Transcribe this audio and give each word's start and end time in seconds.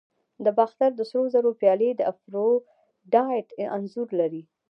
د 0.45 0.47
باختر 0.57 0.89
د 0.95 1.01
سرو 1.09 1.23
زرو 1.33 1.51
پیالې 1.61 1.89
د 1.95 2.01
افروډایټ 2.13 3.47
انځور 3.75 4.09
لري 4.19 4.41